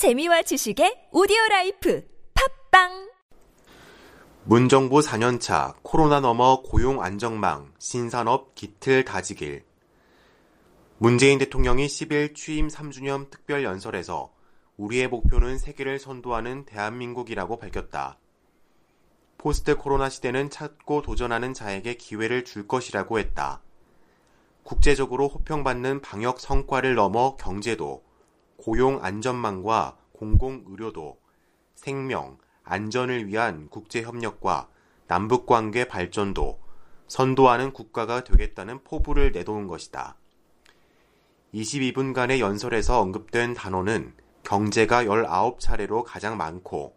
[0.00, 2.02] 재미와 지식의 오디오 life
[2.70, 3.10] 팟빵
[4.44, 9.62] 문정부 4년차 코로나 넘어 고용 안전망 신산업 기틀 다지길
[10.96, 14.32] 문재인 대통령이 10일 취임 3주년 특별 연설에서
[14.78, 18.16] 우리의 목표는 세계를 선도하는 대한민국이라고 밝혔다.
[19.36, 23.60] 포스트 코로나 시대는 찾고 도전하는 자에게 기회를 줄 것이라고 했다.
[24.62, 28.02] 국제적으로 호평받는 방역 성과를 넘어 경제도,
[28.60, 31.18] 고용 안전망과 공공 의료도,
[31.74, 34.68] 생명, 안전을 위한 국제 협력과
[35.06, 36.60] 남북 관계 발전도
[37.08, 40.16] 선도하는 국가가 되겠다는 포부를 내놓은 것이다.
[41.54, 46.94] 22분간의 연설에서 언급된 단어는 경제가 19차례로 가장 많고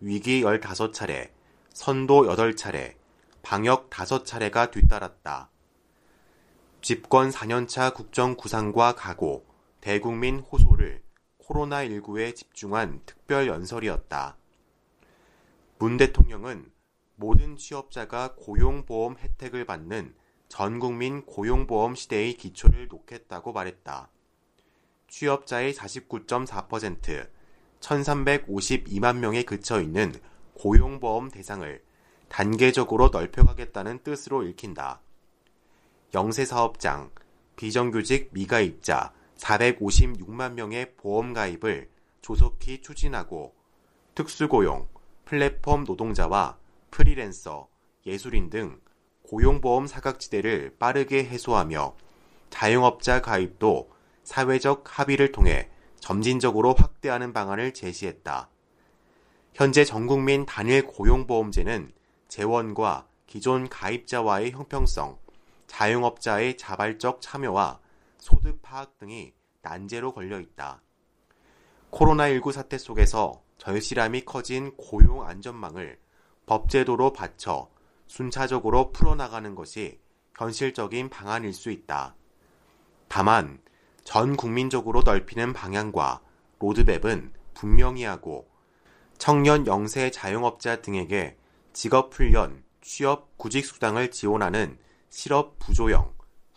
[0.00, 1.30] 위기 15차례,
[1.72, 2.96] 선도 8차례,
[3.42, 5.48] 방역 5차례가 뒤따랐다.
[6.82, 9.46] 집권 4년차 국정 구상과 각오,
[9.80, 11.02] 대국민 호소를
[11.46, 14.36] 코로나19에 집중한 특별 연설이었다.
[15.78, 16.70] 문 대통령은
[17.16, 20.14] 모든 취업자가 고용보험 혜택을 받는
[20.48, 24.08] 전국민 고용보험 시대의 기초를 놓겠다고 말했다.
[25.08, 27.28] 취업자의 49.4%,
[27.80, 30.12] 1352만 명에 그쳐 있는
[30.54, 31.82] 고용보험 대상을
[32.28, 35.00] 단계적으로 넓혀가겠다는 뜻으로 읽힌다.
[36.14, 37.10] 영세사업장,
[37.56, 41.90] 비정규직 미가입자 456만 명의 보험 가입을
[42.22, 43.54] 조속히 추진하고
[44.14, 44.88] 특수고용,
[45.24, 46.58] 플랫폼 노동자와
[46.90, 47.68] 프리랜서,
[48.06, 48.80] 예술인 등
[49.24, 51.96] 고용보험 사각지대를 빠르게 해소하며
[52.50, 53.90] 자영업자 가입도
[54.22, 55.68] 사회적 합의를 통해
[55.98, 58.48] 점진적으로 확대하는 방안을 제시했다.
[59.54, 61.92] 현재 전국민 단일 고용보험제는
[62.28, 65.18] 재원과 기존 가입자와의 형평성,
[65.66, 67.80] 자영업자의 자발적 참여와
[68.24, 70.80] 소득 파악 등이 난제로 걸려 있다.
[71.90, 75.98] 코로나19 사태 속에서 절실함이 커진 고용 안전망을
[76.46, 77.68] 법제도로 받쳐
[78.06, 80.00] 순차적으로 풀어나가는 것이
[80.38, 82.16] 현실적인 방안일 수 있다.
[83.08, 83.60] 다만
[84.04, 86.22] 전 국민적으로 넓히는 방향과
[86.60, 88.48] 로드맵은 분명히 하고
[89.18, 91.36] 청년 영세 자영업자 등에게
[91.74, 94.78] 직업훈련, 취업 구직수당을 지원하는
[95.10, 96.13] 실업 부조형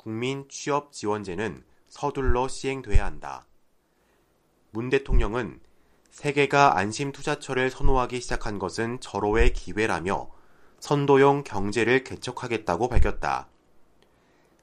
[0.08, 3.46] 국민 취업 지원제는 서둘러 시행돼야 한다.
[4.72, 5.60] 문 대통령은
[6.12, 10.30] 세계가 안심 투자처를 선호하기 시작한 것은 절호의 기회라며
[10.80, 13.50] 선도용 경제를 개척하겠다고 밝혔다.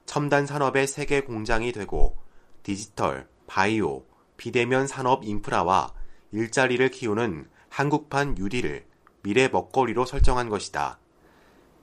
[0.07, 2.17] 첨단 산업의 세계 공장이 되고
[2.63, 4.03] 디지털, 바이오,
[4.37, 5.93] 비대면 산업 인프라와
[6.31, 8.83] 일자리를 키우는 한국판 유리를
[9.21, 10.97] 미래 먹거리로 설정한 것이다.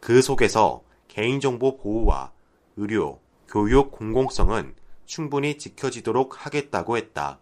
[0.00, 2.32] 그 속에서 개인정보 보호와
[2.76, 7.38] 의료, 교육 공공성은 충분히 지켜지도록 하겠다고 했다.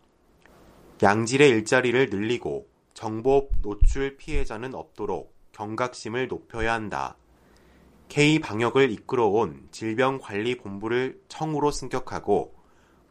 [1.03, 7.16] 양질의 일자리를 늘리고 정보 노출 피해자는 없도록 경각심을 높여야 한다.
[8.09, 12.55] K방역을 이끌어온 질병관리본부를 청으로 승격하고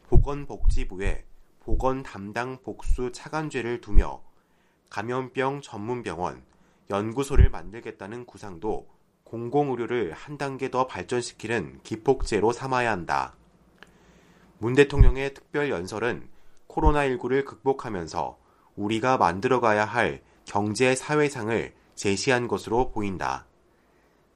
[0.07, 1.25] 보건복지부에
[1.61, 4.21] 보건 담당 복수 차관죄를 두며
[4.89, 6.43] 감염병 전문병원,
[6.89, 8.87] 연구소를 만들겠다는 구상도
[9.29, 13.35] 공공의료를 한 단계 더 발전시키는 기폭제로 삼아야 한다.
[14.57, 16.27] 문 대통령의 특별 연설은
[16.67, 18.39] 코로나19를 극복하면서
[18.75, 23.45] 우리가 만들어가야 할 경제 사회상을 제시한 것으로 보인다.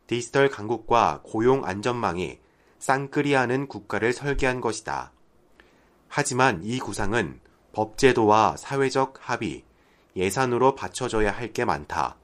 [0.06, 2.40] 디지털 강국과 고용 안전망이
[2.78, 5.12] 쌍끌이하는 국가를 설계한 것이다.
[6.08, 7.40] 하지만 이 구상은
[7.72, 9.64] 법제도와 사회적 합의,
[10.16, 12.18] 예산으로 받쳐져야 할 게 많다.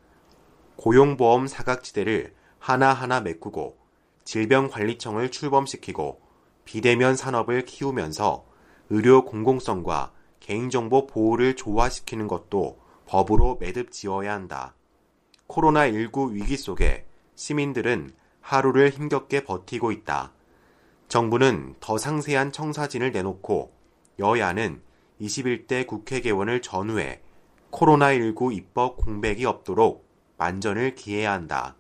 [0.76, 3.78] 고용보험 사각지대를 하나하나 메꾸고
[4.26, 6.22] 질병관리청을 출범시키고
[6.66, 8.46] 비대면 산업을 키우면서
[8.90, 14.76] 의료 공공성과 개인정보 보호를 조화시키는 것도 법으로 매듭 지어야 한다.
[15.48, 18.12] 코로나19 위기 속에 시민들은
[18.42, 20.34] 하루를 힘겹게 버티고 있다.
[21.08, 23.74] 정부는 더 상세한 청사진을 내놓고
[24.20, 24.82] 여야는
[25.22, 27.22] 21대 국회 개원을 전후해
[27.72, 30.08] 코로나19 입법 공백이 없도록
[30.38, 31.76] 만전을 기해야 한다.